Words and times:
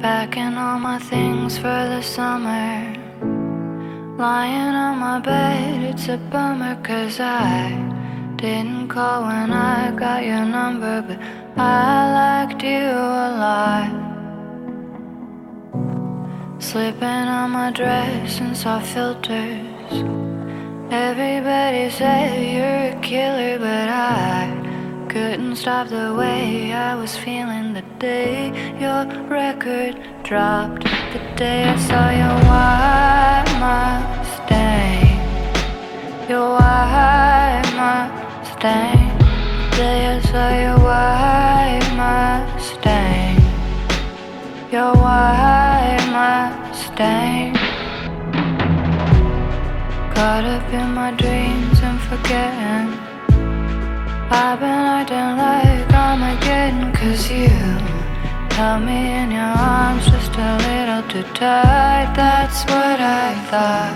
Packing 0.00 0.58
all 0.58 0.78
my 0.78 0.98
things 0.98 1.56
for 1.56 1.62
the 1.64 2.02
summer. 2.02 2.92
Lying 4.18 4.74
on 4.74 4.98
my 4.98 5.18
bed, 5.20 5.82
it's 5.84 6.08
a 6.08 6.18
bummer 6.18 6.76
cause 6.82 7.18
I 7.18 7.70
didn't 8.36 8.88
call 8.88 9.22
when 9.22 9.52
I 9.52 9.92
got 9.92 10.22
your 10.22 10.44
number, 10.44 11.00
but 11.00 11.18
I 11.56 12.44
liked 12.46 12.62
you 12.62 12.90
a 13.26 13.28
lot. 13.44 13.90
Slipping 16.58 17.28
on 17.38 17.50
my 17.52 17.70
dress 17.70 18.38
and 18.40 18.54
soft 18.54 18.88
filters. 18.88 19.94
Everybody 20.90 21.88
said 21.88 22.36
you're 22.54 22.98
a 22.98 23.00
killer, 23.00 23.58
but 23.58 23.88
I 23.88 24.65
couldn't 25.16 25.56
stop 25.56 25.88
the 25.88 26.14
way 26.14 26.74
I 26.74 26.94
was 26.94 27.16
feeling 27.16 27.72
the 27.72 27.86
day 27.98 28.52
your 28.78 29.02
record 29.40 29.94
dropped. 30.22 30.84
The 31.14 31.22
day 31.42 31.64
I 31.64 31.76
saw 31.88 32.06
your 32.22 32.36
white 32.50 33.50
Mustang. 33.62 35.16
Your 36.28 36.48
white 36.58 37.68
Mustang. 37.80 39.06
The 39.70 39.76
day 39.80 40.00
I 40.12 40.20
saw 40.30 40.48
your 40.64 40.78
white 40.88 41.88
Mustang. 42.00 43.36
Your 44.74 44.92
white 45.04 46.06
Mustang. 46.16 47.54
Caught 50.14 50.44
up 50.56 50.66
in 50.80 50.88
my 51.00 51.10
dreams 51.22 51.78
and 51.88 51.98
forgetting. 52.08 53.06
I've 54.28 54.60
been 54.60 54.85
acting 55.08 55.36
like 55.38 55.92
Armageddon 55.94 56.92
cause 56.92 57.30
you 57.30 57.48
held 58.56 58.82
me 58.82 59.12
in 59.12 59.30
your 59.30 59.42
arms 59.42 60.04
just 60.06 60.32
a 60.34 60.56
little 60.66 61.02
too 61.08 61.22
tight, 61.34 62.12
that's 62.16 62.64
what 62.64 63.00
I 63.00 63.34
thought. 63.50 63.94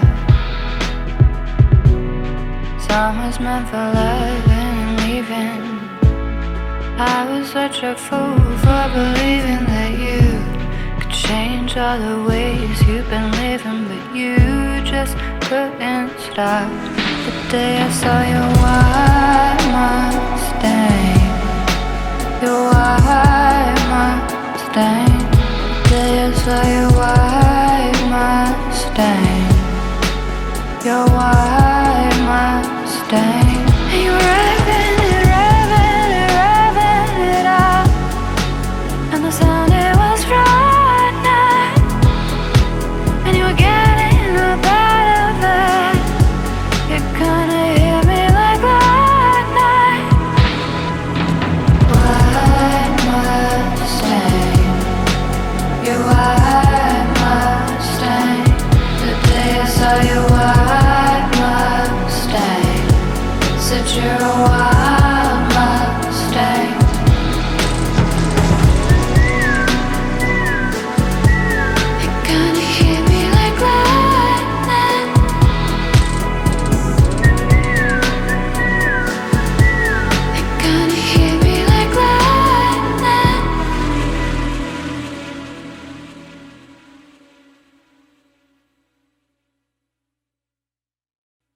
Summer's 2.81 3.41
meant 3.41 3.69
for 3.69 3.77
loving 3.77 4.77
and 4.84 5.00
leaving. 5.05 5.62
I 6.98 7.27
was 7.31 7.50
such 7.50 7.83
a 7.83 7.97
fool 7.97 8.38
for 8.62 8.84
believing 8.94 9.64
that 9.75 9.92
you 10.06 10.22
could 11.00 11.12
change 11.12 11.77
all 11.77 11.98
the 11.98 12.28
ways 12.28 12.83
you've 12.86 13.08
been 13.08 13.31
living, 13.33 13.84
but 13.88 14.14
you 14.14 14.36
just 14.84 15.16
couldn't 15.48 16.11
stop. 16.20 16.70
The 17.25 17.50
day 17.50 17.78
I 17.78 17.91
saw 17.91 18.22
your 18.33 18.50
white 18.62 19.39
I 26.31 26.33
saw 26.33 26.62
your 26.62 26.91
white 26.92 28.00
Mustang, 28.09 29.50
your 30.84 31.05
white 31.11 32.19
Mustang. 32.25 33.50
I 56.20 57.06
must 57.20 58.00
the 59.00 59.12
day 59.28 59.60
I 59.60 59.66
saw 59.66 59.94
you. 60.08 60.40